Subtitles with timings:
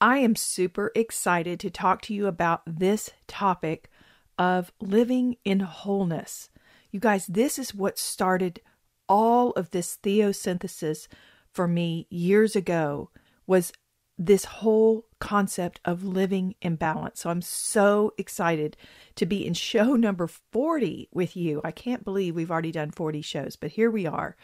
[0.00, 3.90] I am super excited to talk to you about this topic
[4.38, 6.48] of living in wholeness.
[6.90, 8.62] You guys, this is what started
[9.08, 11.06] all of this theosynthesis
[11.52, 13.10] for me years ago
[13.46, 13.72] was
[14.16, 17.20] this whole concept of living in balance.
[17.20, 18.78] So I'm so excited
[19.16, 21.60] to be in show number 40 with you.
[21.62, 24.36] I can't believe we've already done 40 shows, but here we are.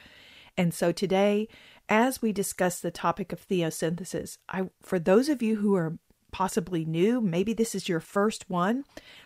[0.59, 1.49] And so today
[1.89, 5.99] as we discuss the topic of theosynthesis, I for those of you who are
[6.33, 8.85] possibly new, maybe this is your first one,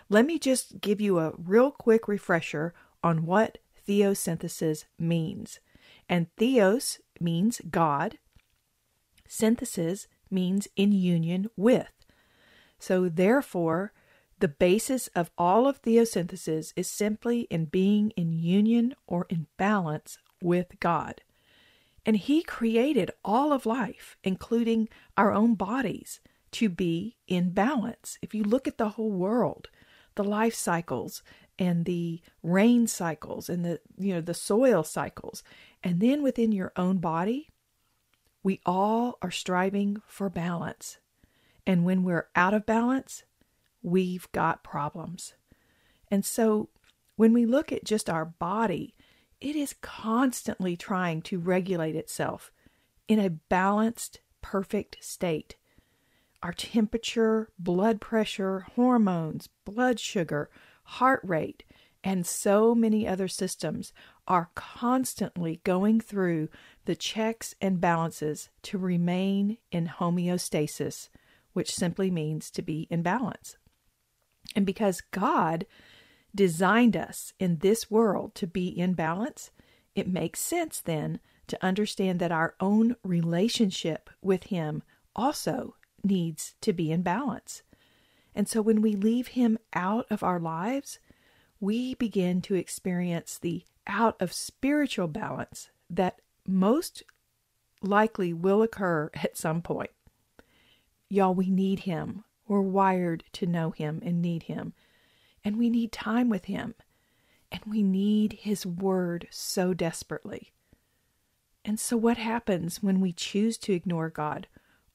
[0.08, 2.72] let me just give you a real quick refresher
[3.02, 5.58] on what theosynthesis means.
[6.08, 8.18] And theos means God,
[9.26, 11.92] synthesis means in union with.
[12.78, 13.92] So, therefore,
[14.38, 20.18] the basis of all of theosynthesis is simply in being in union or in balance
[20.40, 21.22] with God.
[22.04, 26.20] And He created all of life, including our own bodies,
[26.52, 28.18] to be in balance.
[28.22, 29.68] If you look at the whole world,
[30.14, 31.22] the life cycles
[31.60, 35.42] and the rain cycles and the you know the soil cycles
[35.84, 37.48] and then within your own body
[38.42, 40.98] we all are striving for balance
[41.66, 43.24] and when we're out of balance
[43.82, 45.34] we've got problems
[46.10, 46.70] and so
[47.16, 48.94] when we look at just our body
[49.40, 52.52] it is constantly trying to regulate itself
[53.08, 55.56] in a balanced, perfect state.
[56.42, 60.50] Our temperature, blood pressure, hormones, blood sugar,
[60.84, 61.64] heart rate,
[62.02, 63.92] and so many other systems
[64.26, 66.48] are constantly going through
[66.86, 71.08] the checks and balances to remain in homeostasis,
[71.52, 73.56] which simply means to be in balance.
[74.56, 75.66] And because God
[76.34, 79.50] designed us in this world to be in balance,
[79.94, 84.82] it makes sense then to understand that our own relationship with Him
[85.16, 85.74] also
[86.04, 87.62] needs to be in balance.
[88.34, 90.98] And so when we leave Him out of our lives,
[91.58, 97.02] we begin to experience the out of spiritual balance that most
[97.82, 99.90] likely will occur at some point.
[101.08, 102.24] Y'all, we need Him.
[102.46, 104.72] We're wired to know Him and need Him
[105.44, 106.74] and we need time with Him,
[107.50, 110.52] and we need His Word so desperately.
[111.64, 114.46] And so, what happens when we choose to ignore God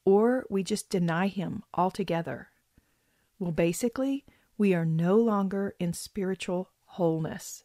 [0.04, 2.50] or we just deny Him altogether?
[3.40, 4.26] Well, basically,
[4.58, 7.64] we are no longer in spiritual wholeness.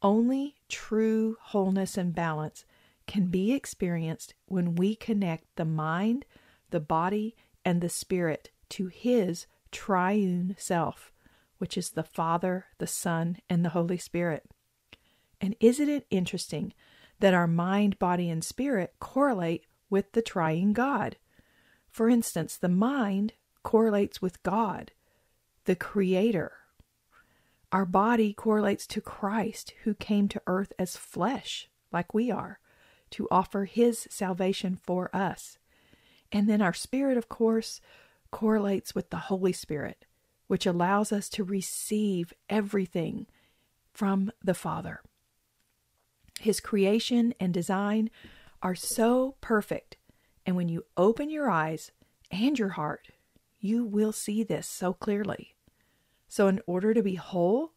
[0.00, 2.64] Only true wholeness and balance
[3.06, 6.24] can be experienced when we connect the mind,
[6.70, 11.11] the body, and the spirit to His triune self
[11.62, 14.50] which is the Father, the Son, and the Holy Spirit.
[15.40, 16.74] And isn't it interesting
[17.20, 21.18] that our mind, body, and spirit correlate with the triune God?
[21.88, 24.90] For instance, the mind correlates with God,
[25.66, 26.50] the Creator.
[27.70, 32.58] Our body correlates to Christ, who came to earth as flesh, like we are,
[33.10, 35.58] to offer His salvation for us.
[36.32, 37.80] And then our spirit, of course,
[38.32, 40.06] correlates with the Holy Spirit,
[40.46, 43.26] which allows us to receive everything
[43.92, 45.00] from the Father.
[46.40, 48.10] His creation and design
[48.62, 49.96] are so perfect,
[50.44, 51.92] and when you open your eyes
[52.30, 53.08] and your heart,
[53.60, 55.54] you will see this so clearly.
[56.28, 57.72] So, in order to be whole,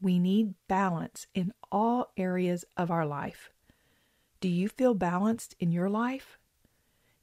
[0.00, 3.50] we need balance in all areas of our life.
[4.40, 6.38] Do you feel balanced in your life?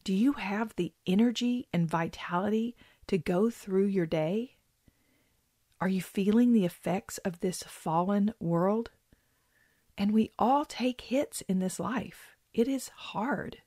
[0.04, 2.76] Do you have the energy and vitality
[3.08, 4.55] to go through your day?
[5.82, 8.92] Are you feeling the effects of this fallen world?
[9.98, 12.36] And we all take hits in this life.
[12.54, 13.58] It is hard.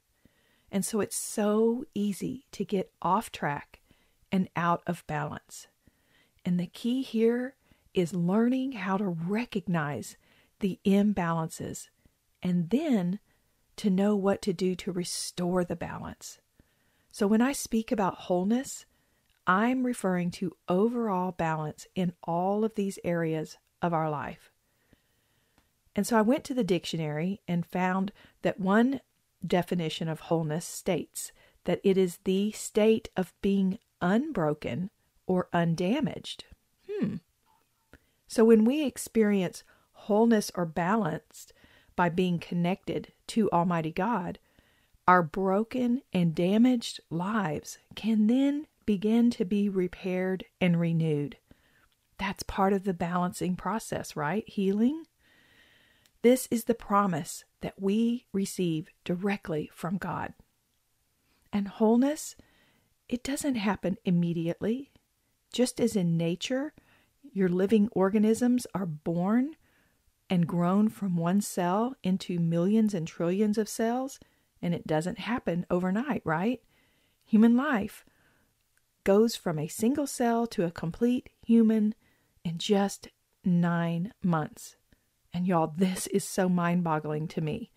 [0.71, 3.81] And so it's so easy to get off track
[4.31, 5.69] and out of balance.
[6.45, 7.55] And the key here
[7.95, 10.17] is learning how to recognize
[10.61, 11.89] the imbalances
[12.43, 13.19] and then
[13.77, 16.39] to know what to do to restore the balance.
[17.11, 18.85] So when I speak about wholeness,
[19.49, 24.53] I'm referring to overall balance in all of these areas of our life.
[25.97, 28.13] And so I went to the dictionary and found
[28.43, 29.01] that one
[29.45, 31.33] definition of wholeness states
[31.65, 34.91] that it is the state of being unbroken
[35.27, 36.45] or undamaged.
[36.89, 37.17] Hmm.
[38.27, 41.55] So when we experience wholeness or balanced
[41.97, 44.39] by being connected to Almighty God,
[45.07, 51.37] our broken and damaged lives can then begin to be repaired and renewed.
[52.17, 54.49] That's part of the balancing process, right?
[54.49, 55.05] Healing.
[56.23, 60.33] This is the promise that we receive directly from God.
[61.53, 62.35] And wholeness,
[63.11, 64.91] it doesn't happen immediately.
[65.53, 66.73] Just as in nature,
[67.31, 69.51] your living organisms are born
[70.31, 74.19] and grown from one cell into millions and trillions of cells,
[74.63, 76.63] and it doesn't happen overnight, right?
[77.27, 78.07] Human life
[79.09, 81.95] goes from a single cell to a complete human
[82.45, 83.09] in just
[83.43, 84.77] nine months.
[85.33, 87.71] And y'all, this is so mind boggling to me.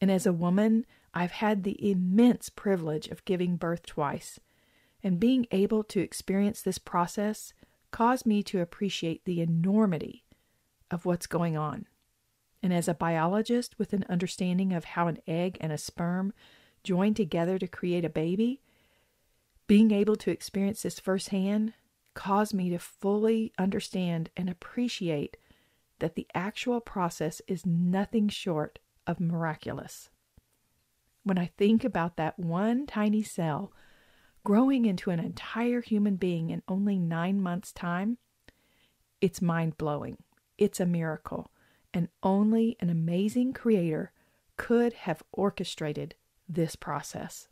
[0.00, 4.38] And as a woman, I've had the immense privilege of giving birth twice.
[5.02, 7.52] And being able to experience this process
[7.90, 10.22] caused me to appreciate the enormity
[10.92, 11.86] of what's going on.
[12.62, 16.32] And as a biologist with an understanding of how an egg and a sperm
[16.84, 18.60] join together to create a baby,
[19.66, 21.74] being able to experience this firsthand
[22.14, 25.36] caused me to fully understand and appreciate
[25.98, 30.10] that the actual process is nothing short of miraculous.
[31.22, 33.72] When I think about that one tiny cell
[34.44, 38.18] growing into an entire human being in only nine months' time,
[39.20, 40.18] it's mind blowing.
[40.56, 41.50] It's a miracle,
[41.92, 44.12] and only an amazing creator
[44.56, 46.14] could have orchestrated
[46.48, 47.48] this process.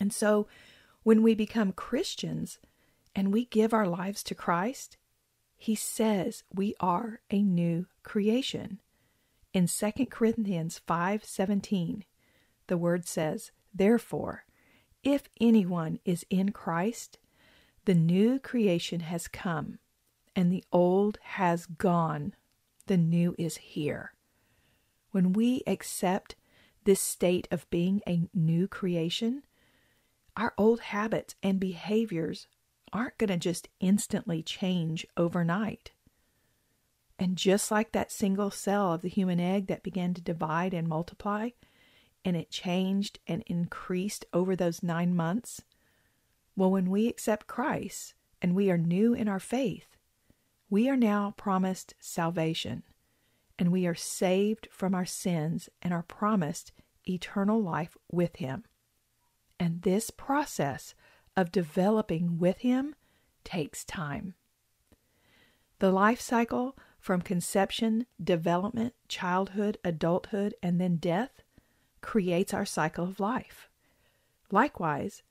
[0.00, 0.48] And so,
[1.02, 2.58] when we become Christians
[3.14, 4.96] and we give our lives to Christ,
[5.56, 8.80] he says we are a new creation.
[9.52, 12.04] In 2 Corinthians 5:17,
[12.68, 14.44] the word says, "Therefore,
[15.02, 17.18] if anyone is in Christ,
[17.84, 19.78] the new creation has come,
[20.36, 22.34] and the old has gone.
[22.86, 24.14] The new is here."
[25.10, 26.36] When we accept
[26.84, 29.42] this state of being a new creation,
[30.36, 32.46] our old habits and behaviors
[32.92, 35.92] aren't going to just instantly change overnight.
[37.18, 40.88] And just like that single cell of the human egg that began to divide and
[40.88, 41.50] multiply,
[42.24, 45.62] and it changed and increased over those nine months,
[46.56, 49.96] well, when we accept Christ and we are new in our faith,
[50.68, 52.82] we are now promised salvation,
[53.58, 56.72] and we are saved from our sins and are promised
[57.08, 58.64] eternal life with Him.
[59.60, 60.94] And this process
[61.36, 62.94] of developing with Him
[63.44, 64.34] takes time.
[65.80, 71.42] The life cycle from conception, development, childhood, adulthood, and then death
[72.00, 73.68] creates our cycle of life.
[74.50, 75.22] Likewise,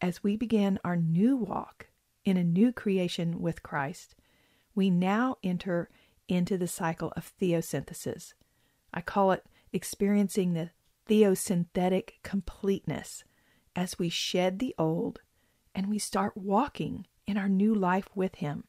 [0.00, 1.88] as we begin our new walk
[2.24, 4.14] in a new creation with Christ,
[4.76, 5.90] we now enter
[6.28, 8.34] into the cycle of theosynthesis.
[8.94, 10.70] I call it experiencing the
[11.08, 13.24] theosynthetic completeness
[13.74, 15.20] as we shed the old
[15.74, 18.64] and we start walking in our new life with Him.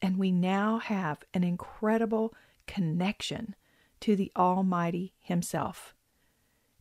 [0.00, 2.34] And we now have an incredible
[2.66, 3.54] connection
[4.00, 5.94] to the Almighty Himself.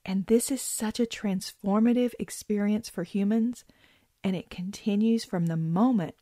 [0.04, 3.64] And this is such a transformative experience for humans,
[4.24, 6.16] and it continues from the moment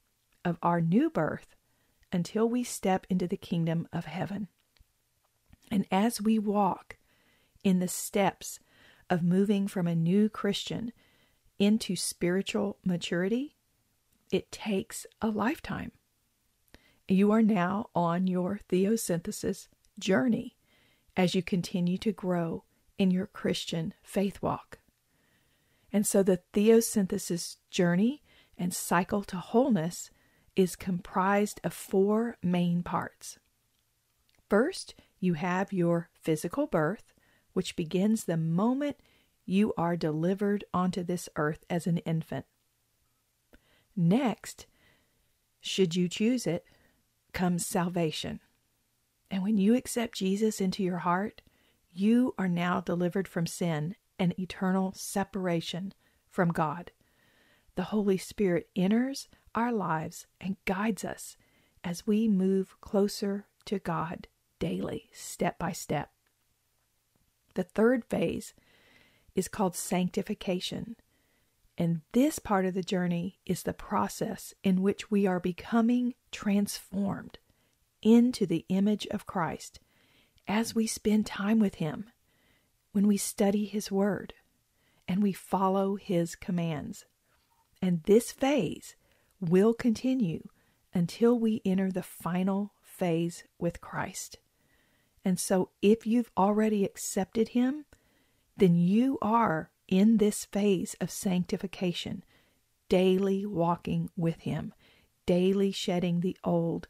[0.44, 1.56] of our new birth
[2.12, 4.50] until we step into the kingdom of heaven.
[5.72, 6.98] And as we walk
[7.64, 8.60] in the steps
[9.10, 10.92] of moving from a new Christian
[11.58, 13.56] into spiritual maturity,
[14.32, 15.92] it takes a lifetime.
[17.08, 19.68] You are now on your theosynthesis
[20.00, 20.56] journey
[21.18, 22.64] as you continue to grow
[22.98, 24.80] in your Christian faith walk.
[25.92, 28.22] And so the theosynthesis journey
[28.58, 30.12] and cycle to wholeness
[30.56, 33.40] is comprised of four main parts.
[34.50, 37.14] First, you have your physical birth,
[37.60, 38.96] which begins the moment
[39.46, 42.46] you are delivered onto this earth as an infant.
[43.98, 44.66] Next,
[45.60, 46.64] should you choose it,
[47.34, 48.40] comes salvation.
[49.30, 51.42] And when you accept Jesus into your heart,
[51.92, 55.94] you are now delivered from sin and eternal separation
[56.30, 56.94] from God.
[57.76, 61.36] The Holy Spirit enters our lives and guides us
[61.84, 66.12] as we move closer to God daily, step by step.
[67.56, 68.54] The third phase
[69.36, 70.96] is called sanctification.
[71.78, 77.38] And this part of the journey is the process in which we are becoming transformed
[78.02, 79.80] into the image of Christ
[80.48, 82.10] as we spend time with Him,
[82.92, 84.34] when we study His Word,
[85.08, 87.06] and we follow His commands.
[87.82, 88.96] And this phase
[89.40, 90.48] will continue
[90.94, 94.40] until we enter the final phase with Christ.
[95.30, 97.86] And so, if you've already accepted Him,
[98.58, 102.24] then you are in this phase of sanctification,
[102.90, 104.74] daily walking with Him,
[105.28, 106.88] daily shedding the old,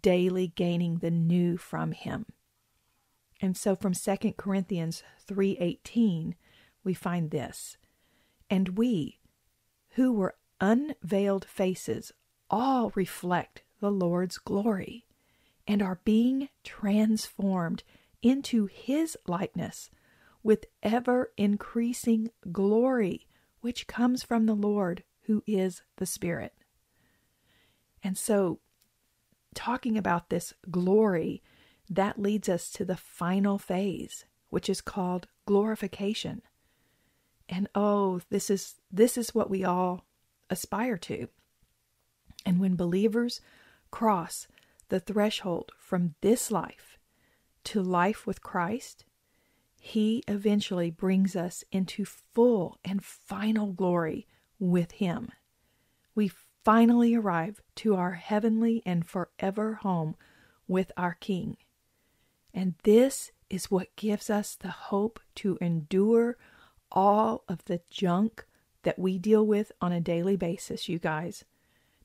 [0.00, 2.26] daily gaining the new from Him.
[3.40, 6.36] And so from 2 Corinthians 3:18
[6.84, 7.76] we find this,
[8.48, 9.18] and we
[9.94, 12.12] who were unveiled faces
[12.48, 15.06] all reflect the Lord's glory
[15.70, 17.84] and are being transformed
[18.22, 19.88] into his likeness
[20.42, 23.28] with ever increasing glory
[23.60, 26.54] which comes from the Lord who is the Spirit.
[28.02, 28.58] And so
[29.54, 31.40] talking about this glory
[31.88, 36.42] that leads us to the final phase, which is called glorification.
[37.48, 40.04] And oh, this is this is what we all
[40.50, 41.28] aspire to.
[42.44, 43.40] And when believers
[43.92, 44.48] cross
[44.90, 46.98] the threshold from this life
[47.64, 49.04] to life with Christ,
[49.80, 54.26] he eventually brings us into full and final glory
[54.58, 55.30] with him.
[56.14, 56.30] We
[56.64, 60.16] finally arrive to our heavenly and forever home
[60.68, 61.56] with our King.
[62.52, 66.36] And this is what gives us the hope to endure
[66.92, 68.44] all of the junk
[68.82, 71.44] that we deal with on a daily basis, you guys.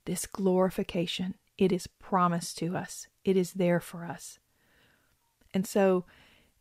[0.06, 4.40] This glorification, it is promised to us, it is there for us.
[5.54, 6.06] And so,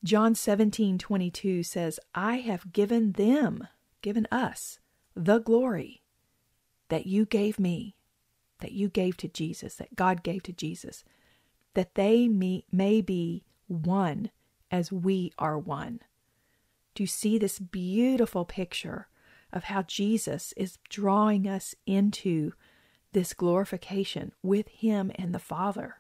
[0.03, 3.67] John 17 22 says, I have given them,
[4.03, 4.79] given us,
[5.17, 6.03] the glory
[6.89, 7.97] that you gave me,
[8.61, 11.05] that you gave to Jesus, that God gave to Jesus,
[11.75, 14.31] that they may, may be one
[14.71, 16.01] as we are one.
[16.97, 19.09] To see this beautiful picture
[19.53, 22.53] of how Jesus is drawing us into
[23.15, 25.97] this glorification with Him and the Father.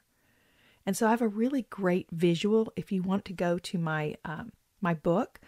[0.85, 4.17] And so I have a really great visual if you want to go to my
[4.25, 4.53] um,
[4.83, 5.41] my book,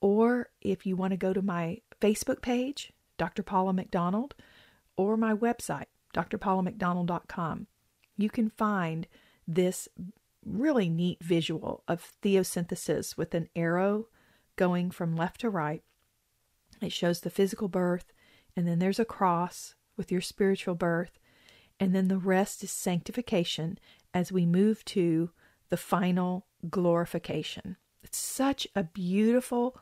[0.00, 3.42] or if you want to go to my Facebook page, Dr.
[3.42, 4.36] Paula McDonald,
[4.96, 7.66] or my website, drpaulamcdonald.com.
[8.16, 9.08] You can find
[9.48, 9.88] this
[10.44, 14.06] really neat visual of theosynthesis with an arrow
[14.54, 15.82] going from left to right.
[16.80, 18.12] It shows the physical birth,
[18.54, 21.18] and then there's a cross with your spiritual birth,
[21.78, 23.78] and then the rest is sanctification
[24.14, 25.30] as we move to
[25.68, 27.76] the final glorification.
[28.02, 29.78] It's such a beautiful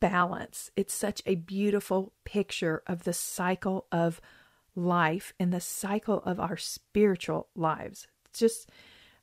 [0.00, 0.70] balance.
[0.76, 4.20] It's such a beautiful picture of the cycle of
[4.74, 8.06] life and the cycle of our spiritual lives.
[8.26, 8.70] It just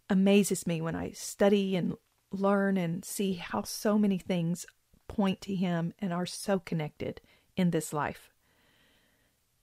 [0.09, 1.95] amazes me when I study and
[2.31, 4.65] learn and see how so many things
[5.07, 7.21] point to Him and are so connected
[7.55, 8.29] in this life.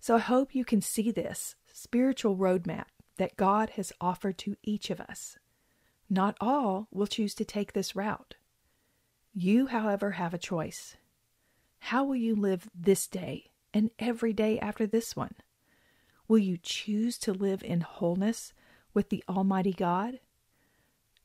[0.07, 2.85] So I hope you can see this spiritual roadmap
[3.17, 5.37] that God has offered to each of us.
[6.09, 8.37] Not all will choose to take this route.
[9.35, 10.97] You, however, have a choice.
[11.81, 15.35] How will you live this day and every day after this one?
[16.29, 18.53] Will you choose to live in wholeness
[18.95, 20.21] with the Almighty God?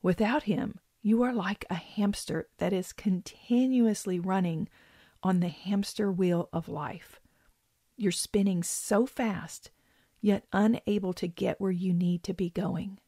[0.02, 4.68] Without Him, you are like a hamster that is continuously running
[5.22, 7.20] on the hamster wheel of life.
[8.02, 9.70] You're spinning so fast,
[10.20, 12.98] yet unable to get where you need to be going.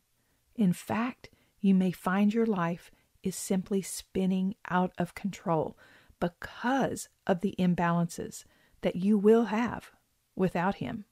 [0.55, 5.77] In fact, you may find your life is simply spinning out of control
[6.21, 8.45] because of the imbalances
[8.83, 9.91] that you will have
[10.37, 11.07] without Him.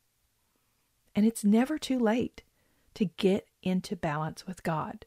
[1.16, 2.44] And it's never too late
[2.94, 5.06] to get into balance with God.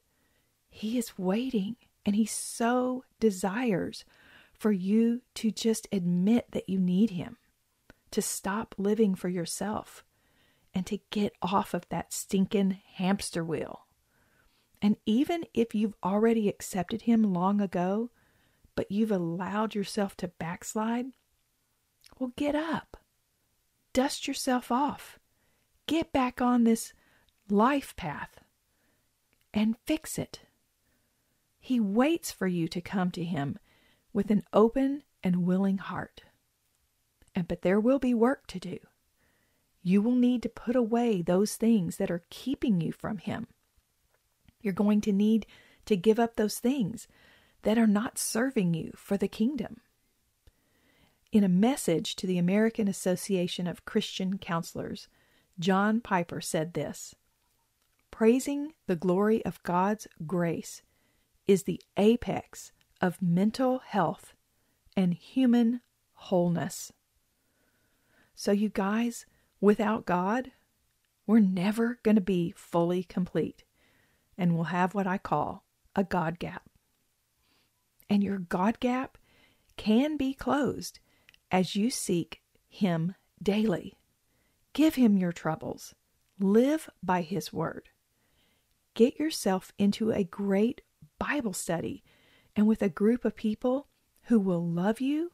[0.70, 4.04] He is waiting and He so desires
[4.52, 7.38] for you to just admit that you need Him,
[8.16, 10.06] to stop living for yourself,
[10.74, 13.88] and to get off of that stinking hamster wheel.
[14.82, 18.12] And even if you've already accepted Him long ago,
[18.74, 21.08] but you've allowed yourself to backslide,
[22.18, 22.96] well, get up,
[23.92, 25.20] dust yourself off,
[25.86, 26.94] get back on this
[27.50, 28.40] life path,
[29.54, 30.40] and fix it.
[31.60, 33.60] He waits for you to come to Him
[34.14, 36.22] with an open and willing heart.
[37.36, 38.80] And, but there will be work to do.
[39.84, 43.48] You will need to put away those things that are keeping you from Him.
[44.62, 45.46] You're going to need
[45.86, 47.08] to give up those things
[47.62, 49.82] that are not serving you for the kingdom.
[51.32, 55.08] In a message to the American Association of Christian Counselors,
[55.60, 57.16] John Piper said this
[58.10, 60.82] Praising the glory of God's grace
[61.48, 64.34] is the apex of mental health
[64.96, 65.82] and human
[66.14, 66.94] wholeness.
[68.36, 69.26] So, you guys,
[69.62, 70.52] without God,
[71.26, 73.64] we're never going to be fully complete.
[74.38, 75.64] And we'll have what I call
[75.96, 76.70] a God gap.
[78.10, 79.18] And your God gap
[79.78, 81.00] can be closed
[81.50, 83.98] as you seek Him daily.
[84.74, 85.96] Give Him your troubles.
[86.38, 87.90] Live by His word.
[88.94, 90.82] Get yourself into a great
[91.18, 92.04] Bible study
[92.56, 93.88] and with a group of people
[94.24, 95.32] who will love you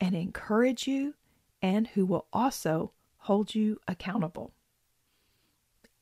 [0.00, 1.14] and encourage you
[1.64, 4.52] and who will also hold you accountable.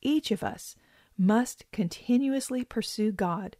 [0.00, 0.74] Each of us
[1.16, 3.54] must continuously pursue God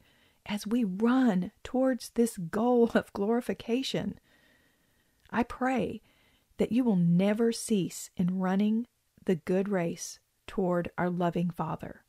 [0.45, 4.19] as we run towards this goal of glorification.
[5.31, 6.03] I pray
[6.57, 8.89] that you will never cease in running
[9.25, 10.19] the good race
[10.49, 12.03] toward our loving Father.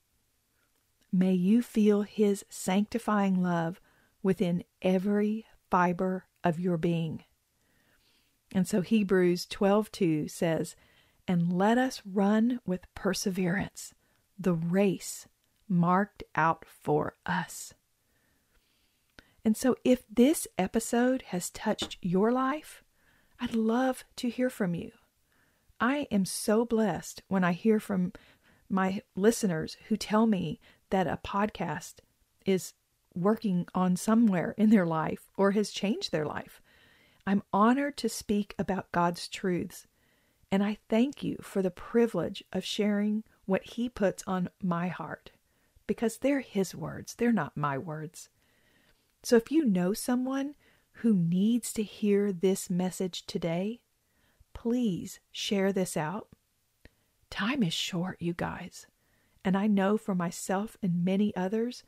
[1.12, 3.80] May you feel His sanctifying love
[4.24, 7.26] within every fiber of your being.
[8.54, 10.76] And so Hebrews 12:2 says,
[11.28, 13.94] "And let us run with perseverance
[14.38, 15.28] the race
[15.68, 17.74] marked out for us."
[19.44, 22.84] And so if this episode has touched your life,
[23.40, 24.92] I'd love to hear from you.
[25.80, 28.14] I am so blessed when I hear from
[28.70, 32.00] my listeners who tell me that a podcast
[32.46, 32.74] is
[33.14, 36.62] working on somewhere in their life or has changed their life.
[37.26, 39.88] I'm honored to speak about God's truths,
[40.52, 45.32] and I thank you for the privilege of sharing what He puts on my heart
[45.88, 48.30] because they're His words, they're not my words.
[49.24, 50.56] So if you know someone
[50.98, 53.80] who needs to hear this message today,
[54.54, 56.28] please share this out.
[57.30, 58.86] Time is short, you guys,
[59.46, 61.84] and I know for myself and many others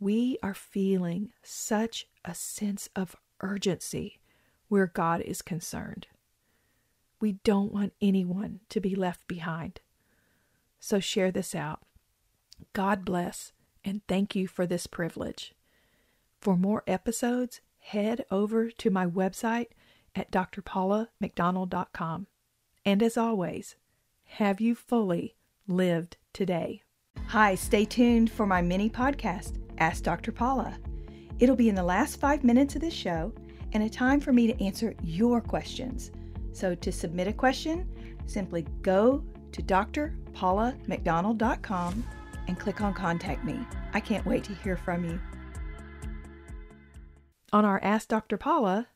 [0.00, 4.17] we are feeling such a sense of urgency
[4.68, 6.06] where God is concerned.
[7.20, 9.80] We don't want anyone to be left behind.
[10.78, 11.80] So share this out.
[12.72, 13.52] God bless
[13.84, 15.54] and thank you for this privilege.
[16.40, 19.68] For more episodes, head over to my website
[20.14, 22.26] at drpaulamcdonald.com.
[22.84, 23.76] And as always,
[24.24, 25.34] have you fully
[25.66, 26.82] lived today?
[27.28, 30.32] Hi, stay tuned for my mini podcast Ask Dr.
[30.32, 30.76] Paula.
[31.38, 33.32] It'll be in the last five minutes of this show
[33.72, 36.12] and a time for me to answer your questions.
[36.52, 37.88] So to submit a question,
[38.26, 42.04] simply go to drpaulamcdonald.com
[42.46, 43.58] and click on Contact Me.
[43.92, 45.20] I can't wait to hear from you.
[47.52, 48.36] On our Ask Dr.
[48.36, 48.88] Paula,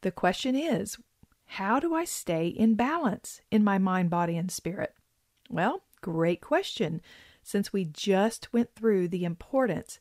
[0.00, 0.98] the question is
[1.44, 4.94] How do I stay in balance in my mind, body, and spirit?
[5.50, 7.00] Well, great question,
[7.42, 10.00] since we just went through the importance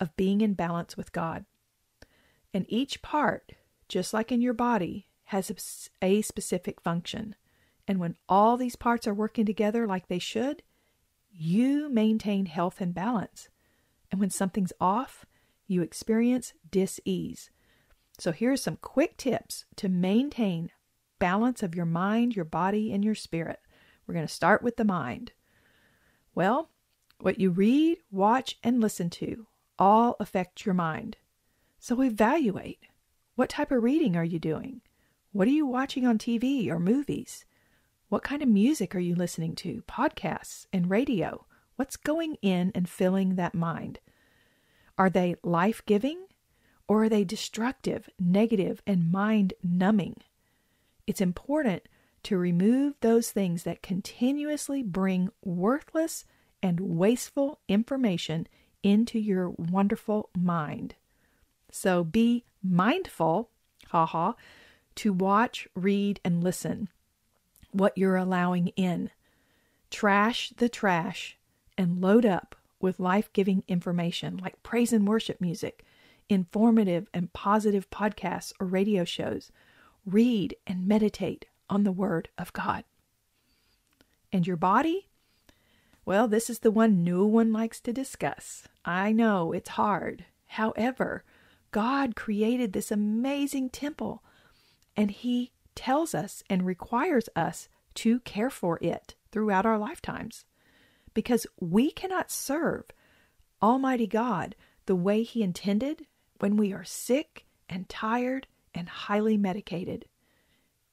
[0.00, 1.44] of being in balance with God.
[2.54, 3.52] And each part,
[3.88, 5.50] just like in your body, has
[6.00, 7.34] a specific function.
[7.86, 10.62] And when all these parts are working together like they should,
[11.30, 13.48] you maintain health and balance.
[14.10, 15.26] And when something's off,
[15.66, 17.50] you experience dis-ease.
[18.18, 20.70] So here's some quick tips to maintain
[21.18, 23.58] balance of your mind, your body, and your spirit.
[24.06, 25.32] We're going to start with the mind.
[26.34, 26.70] Well,
[27.18, 29.46] what you read, watch, and listen to
[29.78, 31.16] all affect your mind.
[31.84, 32.80] So evaluate.
[33.34, 34.80] What type of reading are you doing?
[35.32, 37.44] What are you watching on TV or movies?
[38.08, 39.82] What kind of music are you listening to?
[39.86, 41.44] Podcasts and radio?
[41.76, 43.98] What's going in and filling that mind?
[44.96, 46.24] Are they life giving
[46.88, 50.16] or are they destructive, negative, and mind numbing?
[51.06, 51.82] It's important
[52.22, 56.24] to remove those things that continuously bring worthless
[56.62, 58.48] and wasteful information
[58.82, 60.94] into your wonderful mind.
[61.76, 63.50] So be mindful,
[63.88, 64.34] haha,
[64.94, 66.88] to watch, read, and listen
[67.72, 69.10] what you're allowing in.
[69.90, 71.36] Trash the trash
[71.76, 75.84] and load up with life giving information like praise and worship music,
[76.28, 79.50] informative and positive podcasts or radio shows.
[80.06, 82.84] Read and meditate on the Word of God.
[84.32, 85.08] And your body?
[86.04, 88.68] Well, this is the one no one likes to discuss.
[88.84, 90.24] I know it's hard.
[90.46, 91.24] However,
[91.74, 94.22] God created this amazing temple,
[94.96, 100.44] and He tells us and requires us to care for it throughout our lifetimes
[101.14, 102.84] because we cannot serve
[103.60, 104.54] Almighty God
[104.86, 106.06] the way He intended
[106.38, 110.04] when we are sick and tired and highly medicated.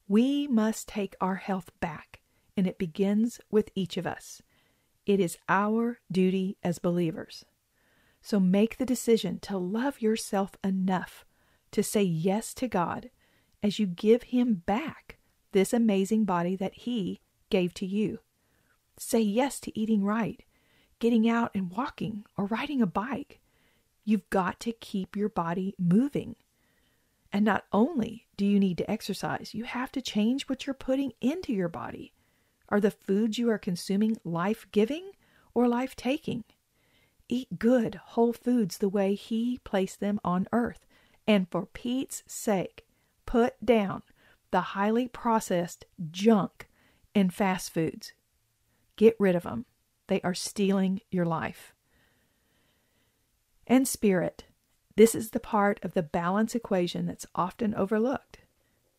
[0.08, 2.22] We must take our health back,
[2.58, 4.42] and it begins with each of us.
[5.06, 7.46] It is our duty as believers.
[8.22, 11.26] So make the decision to love yourself enough
[11.72, 13.10] to say yes to God
[13.64, 15.18] as you give Him back
[15.52, 18.20] this amazing body that He gave to you.
[18.98, 20.44] Say yes to eating right,
[21.00, 23.40] getting out and walking, or riding a bike.
[24.06, 26.36] You've got to keep your body moving.
[27.34, 31.14] And not only do you need to exercise, you have to change what you're putting
[31.22, 32.14] into your body.
[32.70, 35.12] Are the foods you are consuming life giving
[35.54, 36.44] or life taking?
[37.34, 40.86] Eat good, whole foods the way He placed them on earth.
[41.26, 42.86] And for Pete's sake,
[43.26, 44.04] put down
[44.52, 46.68] the highly processed junk
[47.16, 48.12] in fast foods.
[48.98, 49.66] Get rid of them.
[50.08, 51.74] They are stealing your life.
[53.66, 54.44] And spirit.
[54.98, 58.40] This is the part of the balance equation that's often overlooked.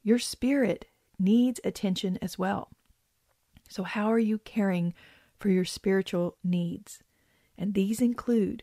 [0.03, 0.87] Your spirit
[1.19, 2.71] needs attention as well.
[3.69, 4.95] So, how are you caring
[5.39, 7.03] for your spiritual needs?
[7.57, 8.63] And these include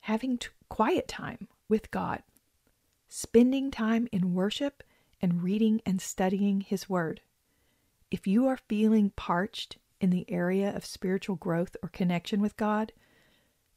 [0.00, 2.22] having t- quiet time with God,
[3.08, 4.82] spending time in worship
[5.20, 7.20] and reading and studying His Word.
[8.10, 12.92] If you are feeling parched in the area of spiritual growth or connection with God,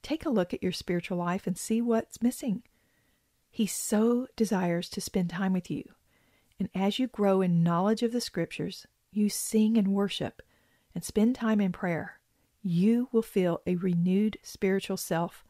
[0.02, 2.64] take a look at your spiritual life and see what's missing.
[3.50, 5.84] He so desires to spend time with you.
[6.60, 10.42] And as you grow in knowledge of the Scriptures, you sing and worship
[10.96, 12.20] and spend time in prayer,
[12.64, 15.44] you will feel a renewed spiritual self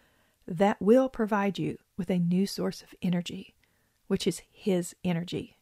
[0.47, 3.55] that will provide you with a new source of energy,
[4.07, 5.57] which is His energy.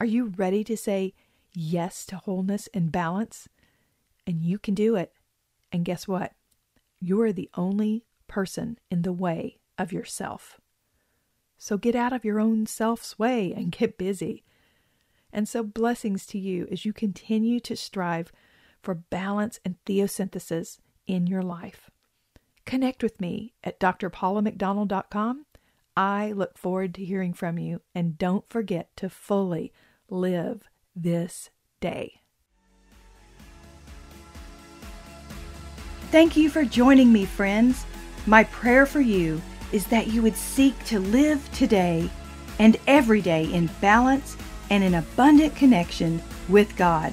[0.00, 1.14] Are you ready to say
[1.52, 3.48] yes to wholeness and balance?
[4.26, 5.12] And you can do it.
[5.72, 6.32] And guess what?
[7.00, 10.60] You are the only person in the way of yourself.
[11.56, 14.44] So get out of your own self's way and get busy.
[15.32, 18.32] And so, blessings to you as you continue to strive
[18.88, 21.90] for balance and theosynthesis in your life.
[22.64, 25.44] Connect with me at drpaulamcdonald.com.
[25.94, 29.74] I look forward to hearing from you, and don't forget to fully
[30.08, 30.62] live
[30.96, 32.22] this day.
[36.10, 37.84] Thank you for joining me, friends.
[38.24, 42.08] My prayer for you is that you would seek to live today
[42.58, 44.38] and every day in balance
[44.70, 47.12] and in abundant connection with God.